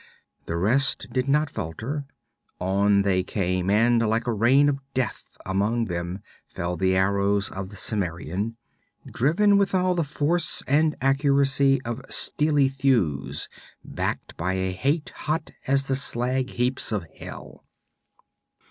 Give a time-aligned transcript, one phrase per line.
[0.47, 2.05] The rest did not falter;
[2.59, 7.69] on they came, and like a rain of death among them fell the arrows of
[7.69, 8.57] the Cimmerian,
[9.05, 13.47] driven with all the force and accuracy of steely thews
[13.85, 17.63] backed by a hate hot as the slag heaps of hell.